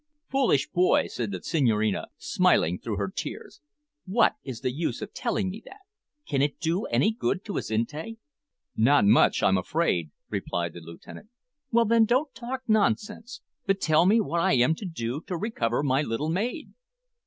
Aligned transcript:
"Foolish 0.31 0.67
boy," 0.71 1.05
said 1.05 1.29
the 1.29 1.43
Senhorina, 1.43 2.07
smiling 2.17 2.79
through 2.79 2.95
her 2.97 3.13
tears, 3.15 3.61
"what 4.07 4.33
is 4.43 4.61
the 4.61 4.71
use 4.71 4.99
of 4.99 5.13
telling 5.13 5.51
me 5.51 5.61
that? 5.63 5.81
Can 6.27 6.41
it 6.41 6.57
do 6.59 6.85
any 6.85 7.11
good 7.11 7.45
to 7.45 7.57
Azinte?" 7.59 8.17
"Not 8.75 9.05
much, 9.05 9.43
I'm 9.43 9.59
afraid," 9.59 10.09
replied 10.27 10.73
the 10.73 10.81
lieutenant. 10.81 11.29
"Well, 11.69 11.85
then, 11.85 12.05
don't 12.05 12.33
talk 12.33 12.63
nonsense, 12.67 13.41
but 13.67 13.79
tell 13.79 14.07
me 14.07 14.19
what 14.19 14.39
I 14.41 14.53
am 14.53 14.73
to 14.77 14.85
do 14.85 15.21
to 15.27 15.37
recover 15.37 15.83
my 15.83 16.01
little 16.01 16.29
maid." 16.31 16.73